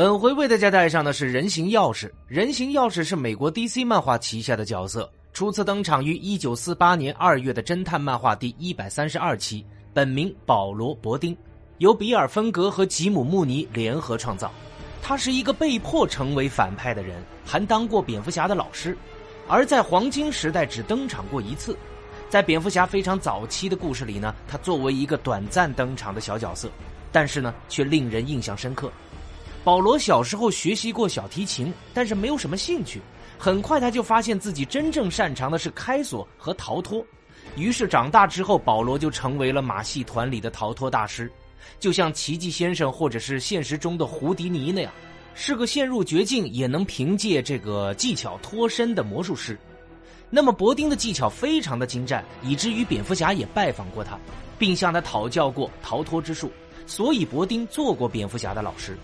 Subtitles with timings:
[0.00, 2.10] 本回为大家带上的是人形钥匙。
[2.26, 11.36] 人形钥匙是美国 DC 漫画旗下的角色，初次登场于1948年2月的侦探漫画第一百三十二期，本名保罗·伯丁，
[11.76, 14.50] 由比尔·芬格和吉姆·穆尼联合创造。
[15.02, 18.96] 他是一个被迫成为反派的人，还当过蝙蝠侠的老师，
[19.46, 21.76] 而在黄金时代只登场过一次。
[22.30, 26.70] 在蝙蝠侠非常早期的故事里呢，他作为一个短暂登场的小角色，
[27.12, 28.90] 但是呢，却令人印象深刻。
[29.62, 33.00] 保罗小时候学习过小提琴，但是没有什么兴趣。
[33.38, 37.04] 很快他就发现自己真正擅长的是开锁和逃脱。
[37.56, 41.30] 于是长大之后，保罗就成为了马戏团里的逃脱大师，
[41.78, 44.92] 就像奇迹先生或者是现实中的胡迪尼那样，
[45.34, 49.58] 是个陷入绝境也能凭借这个技巧脱身的魔术师。
[50.28, 54.18] 那么伯丁的技巧非常的精湛，以至于蝙蝠侠也拜访过他，
[54.58, 56.52] 并向他讨教过逃脱之术，
[56.86, 58.96] 所以伯丁做过蝙蝠侠的老师。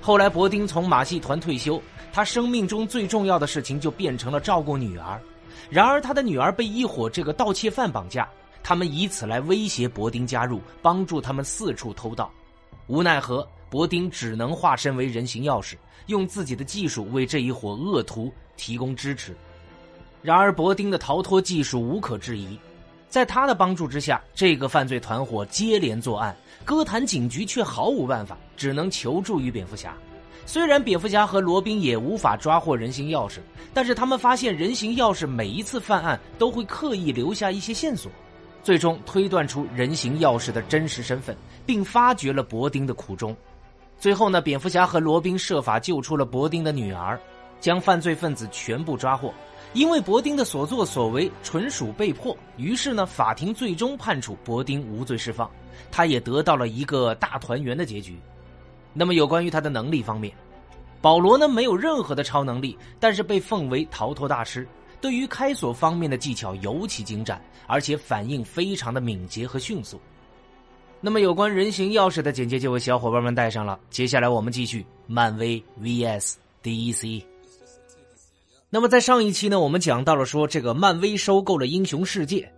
[0.00, 1.80] 后来，伯丁从马戏团退休，
[2.12, 5.20] 他生命中最重要的事情就变成了照顾女儿。
[5.68, 8.26] 然而，他的女儿被一伙这个盗窃犯绑架，
[8.62, 12.30] 他们以此来威胁伯丁加入，帮助他们四处偷盗。
[12.86, 15.74] 无奈何，伯丁只能化身为人形钥匙，
[16.06, 19.36] 用自己的技术为这一伙恶徒提供支持。
[20.22, 22.58] 然而，伯丁的逃脱技术无可置疑。
[23.08, 29.96] 在他的帮助之下，这个犯罪团伙接连作案，哥谭警局却毫无办法，只能求助于蝙蝠侠。
[30.44, 33.38] 虽然蝙蝠侠和罗宾也无法抓获人形钥匙，
[33.74, 38.10] 但是他们发现人形钥匙每一次犯案都会刻意留下一些线索，
[38.62, 43.36] 最终推断出人形钥匙的真实身份，并发掘了伯丁的苦衷。
[43.98, 47.20] 最后呢，蝙蝠侠和罗宾设法救出了伯丁的女儿，
[47.60, 49.32] 将犯罪分子全部抓获。
[49.74, 55.50] 因为伯丁的所作所为纯属被迫，于是呢，法庭最终判处伯丁无罪释放，
[55.90, 58.18] 他也得到了一个大团圆的结局。
[58.94, 60.34] 那么，有关于他的能力方面，
[61.02, 64.66] 保罗呢没有任何的超能力，但是被奉为逃脱大师，
[65.02, 70.00] 对于开锁方面的技巧尤其精湛，而且反应非常的敏捷和迅速。
[70.98, 73.78] 那么，有关人形钥匙的简介就为小伙伴们带上了。
[73.90, 77.37] 接下来我们继续漫威 VS DC。
[78.70, 82.52] 那么在上一期呢，我们讲到了说这个漫威收购了英雄世界，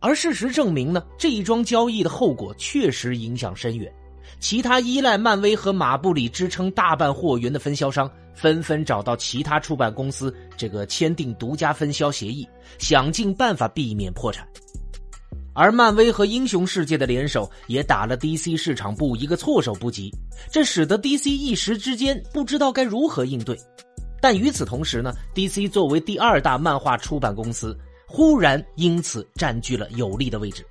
[0.00, 3.92] 而事实证明呢，这一桩交易的后果确实影响深远。
[4.40, 12.44] 其他依赖漫威和马布里支撑大半货源的分销商，纷纷找到其他出版公司这个签订独家分销协议，
[12.78, 14.44] 想尽办法避免破产。
[15.54, 20.10] 而漫威和英雄世界的联手，也打了 DC 市场部一个措手不及，
[20.50, 23.56] 这使得 DC 一时之间不知道该如何应对。
[24.22, 30.64] 但与此同时呢，DC 作为第二大漫画出版公司，忽然因此占据了有利的位置，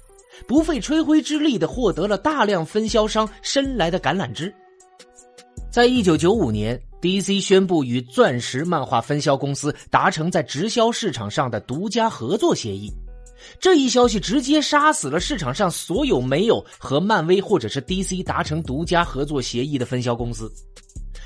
[0.48, 4.52] 不费吹灰之力的获得了大量分销商伸来的橄榄枝。
[5.70, 12.90] 在一九九五年，DC 宣布与钻石漫画分销公司达成在直销市场上的独家合作协议，
[13.60, 20.50] 这一消息直接杀死了市场上所有没有和漫威或者是 DC 达成独家合作协议的分销公司。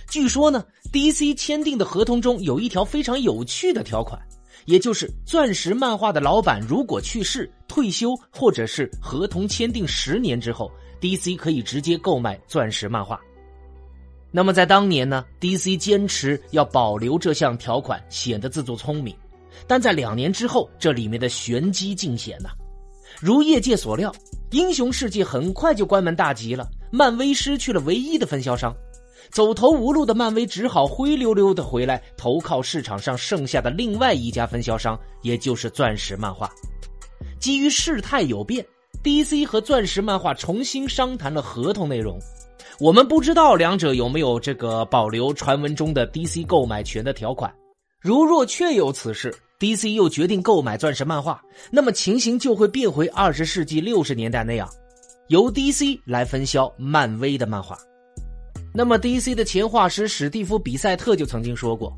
[0.10, 4.20] 据说呢，DC 签订的合同中有一条非常有趣的条款，
[4.66, 10.72] 也就是钻石漫画的老板如果去世、退休，或者是合同签订十年之后
[11.02, 13.20] ，DC 可以直接购买钻石漫画。
[14.32, 19.16] 那么在当年呢，DC 坚持要保留这项条款，显得自作聪明。
[19.68, 22.50] 但在两年之后，这里面的玄机尽显呐。
[23.22, 24.14] 如业界所料，
[24.52, 28.76] 英雄世界很快就关门大吉了，漫威失去了唯一的分销商。
[29.36, 36.50] 走投无路的漫威只好灰溜溜的回来投靠市场上剩下的另外一家分销商，也就是钻石漫画。
[37.38, 38.66] 基于事态有变
[39.04, 42.18] ，DC 和钻石漫画重新商谈了合同内容。
[42.80, 47.54] 我们不知道两者有没有这个保留传闻中的 DC 购买权的条款。
[48.00, 54.66] 如若确有此事，DC 又决定购买钻石漫画，那么情形就会变回二十世纪六十年代那样，
[55.28, 57.78] 由 DC 来分销漫威的漫画。
[58.78, 61.98] 那么，DC 的前画师史蒂夫·比塞特就曾经说过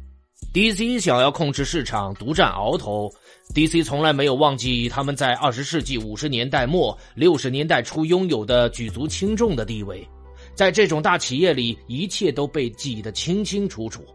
[0.53, 3.11] ：“DC 想要控制市场，独占鳌头。
[3.55, 10.07] DC 从来没有忘记他们在二十世纪五十年代末、六十年代初拥有的举足轻重的地位。
[10.53, 14.05] 在这种大企业里，一切都被记得清清楚楚。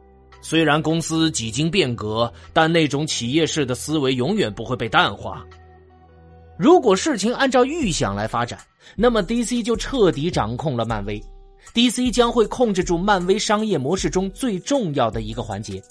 [0.41, 5.45] 虽然公司几经变革，但那种企业式的思维永远不会被淡化。
[6.57, 8.57] 如果事情按照预想来发展，
[8.95, 11.21] 那么 DC 就彻底掌控了漫威。”
[11.75, 15.83] DC 将会控制住漫威商业模式中最重要的一个环节，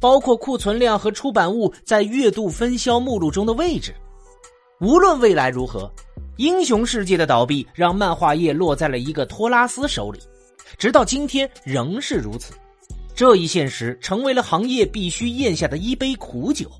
[0.00, 3.94] 包括库存量和出版物在月度分销目录中的位置。
[4.80, 5.90] 无论未来如何，
[6.36, 10.20] 英雄世界的倒闭让漫画业落在了一个托拉斯手里，
[10.76, 12.52] 直到今天仍是如此。
[13.14, 16.70] 这一现实成为了行业必须咽下的一杯苦酒。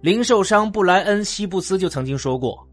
[0.00, 2.64] 零售商布莱恩·希布斯就曾经说过：“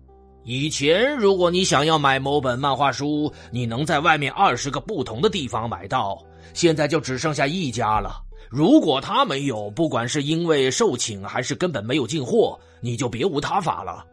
[0.47, 8.21] 以前，如果你想要买某本漫画书，你能在外面二十个不同的地方买到，现在就只剩下一家了。
[8.47, 14.05] 如果他没有，不管是因为售罄还是根本没有进货，你就别无他法了。”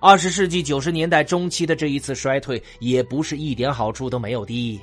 [0.00, 4.78] 二十世纪九十年代中期的这一次衰退，也不是一点好处都没有的。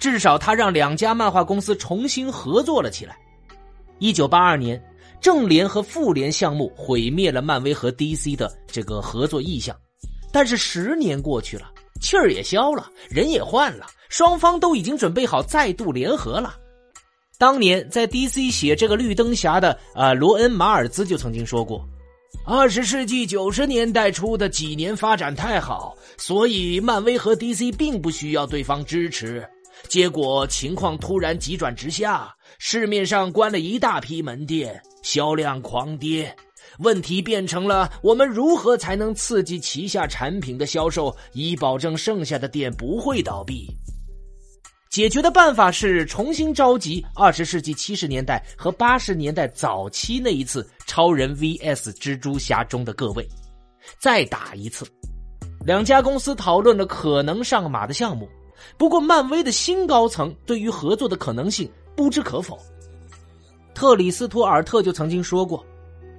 [0.00, 3.16] 至少，他让两家漫画公司重新合作了起来。
[4.00, 4.82] 一九八二年，
[5.20, 9.76] 正联和复联项目毁灭了漫威和 DC 的这个合作意向。
[10.32, 11.70] 但是十年过去了，
[12.00, 16.54] 气儿也消了，人也换了，双方都已经准备好再度联合了。
[17.38, 21.86] 当年在 DC 写这个绿灯侠的啊，罗恩·马尔兹就曾经说过
[22.46, 29.46] ：“二十世纪九十年代初的几年发展太好，所以漫威和 DC 并不需要对方支持。”
[29.88, 36.34] 结果情况突然急转直下，市面上关了一大批门店，销量狂跌。
[36.78, 43.66] 问题变成了我们如何才能刺激旗下产品的销售，以保证剩下的店不会倒闭？
[44.90, 53.26] 解决的办法是重新召集二十世纪七十年代和八十年代早期那一次超人 VS 蜘蛛侠中的各位，
[53.98, 54.86] 再打一次。
[55.64, 58.28] 两家公司讨论了可能上马的项目。
[58.78, 62.58] 不过，漫威的新高层对于合作的可能性不知可否。
[63.74, 65.64] 特里斯托尔特就曾经说过：“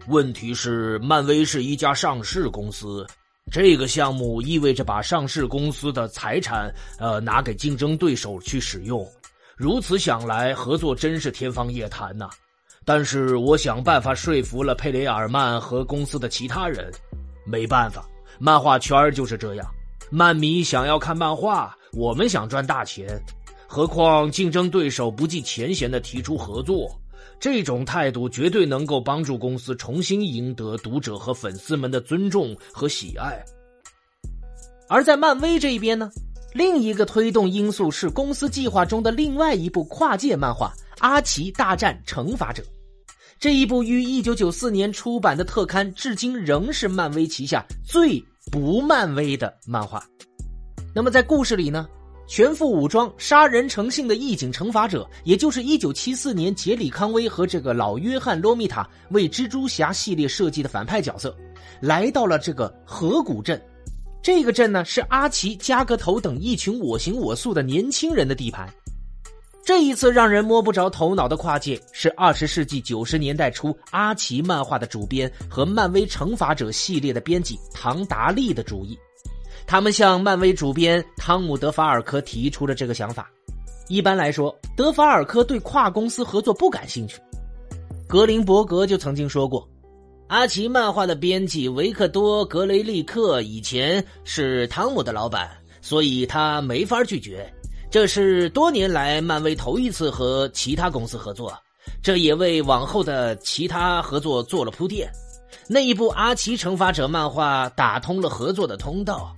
[0.10, 3.06] 问题是，漫威是一家上市公司，
[3.52, 9.08] 这个项目意味着把上市公司的财产，呃，拿给竞争对手去使用。
[9.56, 12.30] 如此想来，合作真是天方夜谭呐。
[12.84, 16.92] 但是，我想办法说服了佩雷尔曼和公司的其他人。
[17.46, 18.06] 没办法，
[18.40, 19.66] 漫画圈就是这样，
[20.10, 23.20] 漫迷想要看漫画。”我们想赚大钱，
[23.68, 26.90] 何况竞争对手不计前嫌的提出合作，
[27.40, 33.44] 这种态度绝对能够帮助公司重新赢得读者和粉丝们的尊重和喜爱。
[34.88, 36.10] 而在漫威这一边呢，
[36.54, 42.64] 另一个推动因素是公司计划中的另外一部跨界漫画《阿奇大战惩罚者》。
[43.38, 50.04] 这一部于一九九四年出版的特刊，至今仍是漫威旗下最不漫威的漫画。
[50.96, 51.88] 那么在故事里呢，
[52.28, 61.36] 全副武装、杀人成性的义警惩罚者，也就是一九七四年杰里康威和这个老约翰罗米塔为蜘蛛侠系列设计的反派角色，
[61.80, 63.60] 来到了这个河谷镇。
[64.22, 68.70] 这个镇呢，是阿奇、加格头等一群我行我素的年轻人的地盘。
[69.64, 78.98] 这一次让人摸不着头脑的跨界，是二十世纪九十年代初阿奇漫画的主编和漫威惩罚者系列的编辑唐达利的主意。
[79.68, 83.30] 他们向漫威主编汤姆·德法尔科提出了这个想法。
[83.90, 87.20] 一般来说，德法尔科对跨公司合作不感兴趣。
[88.08, 89.68] 格林伯格就曾经说过
[90.28, 95.50] ：“阿奇漫画的编辑维克多·格雷利克以前是汤姆的老板，
[95.82, 97.46] 所以他没法拒绝。
[97.92, 101.54] 这是多年来漫威头一次和其他公司合作，
[102.02, 105.10] 这也为往后的其他合作做了铺垫。
[105.68, 109.36] 那一部《阿奇惩罚者》漫画打通了合作的通道。”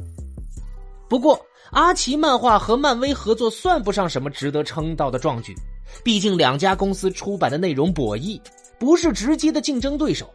[1.10, 5.56] 不过，阿奇漫画和漫威合作算不上什么值得称道的壮举，
[6.04, 8.40] 毕竟两家公司出版的内容博弈，
[8.80, 10.32] 不是直接的竞争对手。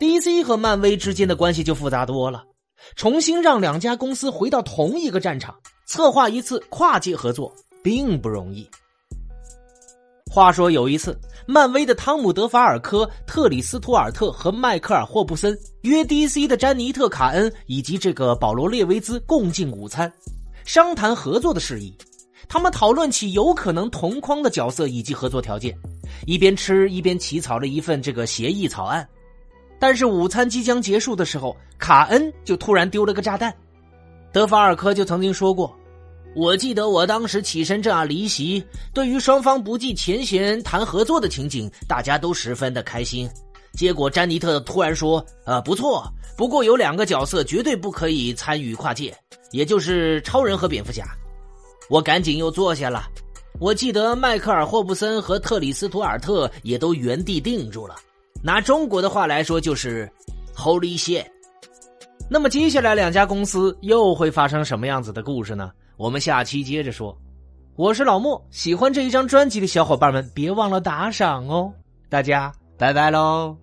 [0.00, 2.42] DC 和漫威之间的关系就复杂多了，
[2.96, 5.54] 重新让两家公司回到同一个战场，
[5.86, 8.68] 策划一次跨界合作并不容易。
[10.32, 11.14] 话说有一次，
[11.46, 20.10] 漫威的汤姆·德法尔科、特里斯图尔特和迈克尔·霍布森约 DC 的詹妮特·卡恩以及这个保罗·列维兹共进午餐，
[20.64, 21.94] 商谈合作的事宜。
[22.48, 25.76] 他们讨论起有可能同框的角色以及合作条件，
[26.24, 29.06] 一边吃一边起草了一份这个协议草案。
[29.78, 33.54] 但是午餐即将结束的时候，卡恩就突然丢了个炸弹。
[34.32, 35.76] 德法尔科就曾经说过。
[36.34, 43.28] 我记得我当时起身这样离席，对于双方不计前嫌谈合作的情景，大家都十分的开心。
[43.74, 49.14] 结果詹妮特突然说：“啊，不错，不过有两个角色绝对不可以参与跨界，
[49.50, 51.04] 也就是超人和蝙蝠侠。”
[51.90, 53.04] 我赶紧又坐下了。
[53.58, 57.94] 我记得迈克尔·霍布森和特里斯图尔特也都原地定住了。
[58.42, 60.10] 拿中国的话来说，就是
[60.56, 61.26] “Holy shit”。
[62.30, 65.70] 那么接下来两家公司又会发生什么样子的故事呢？
[66.02, 67.16] 我们下期接着说，
[67.76, 71.72] 我是老莫，喜欢这一张专辑的小伙伴们别忘了打赏哦，
[72.08, 73.56] 大家拜拜喽。